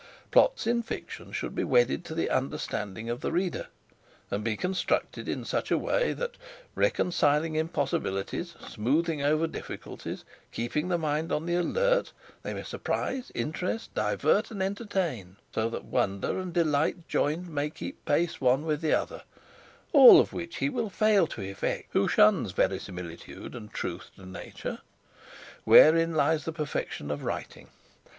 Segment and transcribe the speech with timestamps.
[0.31, 3.67] Plots in fiction should be wedded to the understanding of the reader,
[4.31, 6.37] and be constructed in such a way that,
[6.73, 13.93] reconciling impossibilities, smoothing over difficulties, keeping the mind on the alert, they may surprise, interest,
[13.93, 18.93] divert, and entertain, so that wonder and delight joined may keep pace one with the
[18.95, 19.21] other;
[19.93, 24.79] all which he will fail to effect who shuns verisimilitude and truth to nature,
[25.63, 27.67] wherein lies the perfection of writing.